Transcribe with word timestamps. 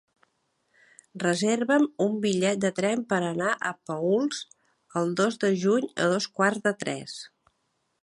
Reserva'm 1.23 1.85
un 2.07 2.15
bitllet 2.23 2.63
de 2.65 2.73
tren 2.81 3.05
per 3.13 3.21
anar 3.29 3.53
a 3.59 3.75
Paüls 3.91 4.43
el 5.03 5.17
dos 5.23 5.41
de 5.45 5.55
juny 5.67 5.89
a 6.07 6.13
dos 6.17 6.33
quarts 6.41 6.69
de 6.69 6.79
tres. 6.85 7.25